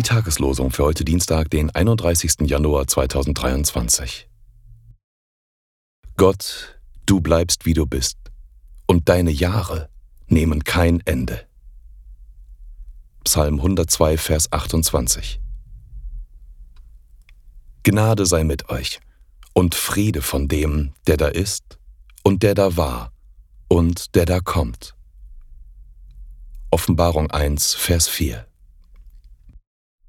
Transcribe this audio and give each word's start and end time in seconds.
Tageslosung 0.00 0.70
für 0.70 0.84
heute 0.84 1.04
Dienstag, 1.04 1.50
den 1.50 1.68
31. 1.68 2.48
Januar 2.48 2.86
2023. 2.86 4.26
Gott, 6.16 6.80
du 7.04 7.20
bleibst 7.20 7.66
wie 7.66 7.74
du 7.74 7.84
bist, 7.84 8.16
und 8.86 9.10
deine 9.10 9.30
Jahre 9.30 9.90
nehmen 10.28 10.64
kein 10.64 11.00
Ende. 11.00 11.46
Psalm 13.24 13.56
102, 13.56 14.16
Vers 14.16 14.50
28. 14.50 15.42
Gnade 17.82 18.24
sei 18.24 18.44
mit 18.44 18.70
euch 18.70 18.98
und 19.52 19.74
Friede 19.74 20.22
von 20.22 20.48
dem, 20.48 20.94
der 21.06 21.18
da 21.18 21.28
ist 21.28 21.78
und 22.22 22.42
der 22.42 22.54
da 22.54 22.78
war 22.78 23.12
und 23.68 24.14
der 24.14 24.24
da 24.24 24.40
kommt. 24.40 24.94
Offenbarung 26.70 27.30
1, 27.30 27.74
Vers 27.74 28.08
4. 28.08 28.46